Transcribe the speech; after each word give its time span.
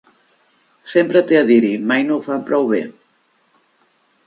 Sempre 0.93 1.21
té 1.31 1.37
a 1.41 1.43
dir-hi, 1.51 1.69
mai 1.93 2.07
no 2.09 2.17
ho 2.17 2.25
fan 2.31 2.43
prou 2.49 2.65
bé! 2.75 2.83